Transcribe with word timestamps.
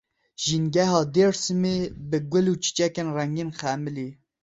Jîngeha 0.43 1.01
Dêrsimê 1.13 1.77
bi 2.09 2.17
gul 2.31 2.47
û 2.53 2.55
çîçekên 2.63 3.07
rengîn 3.15 3.51
xemilî. 3.59 4.09